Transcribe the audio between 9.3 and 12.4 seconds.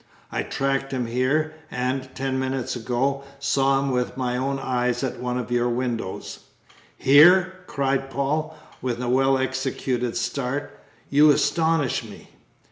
executed start; "you astonish me!"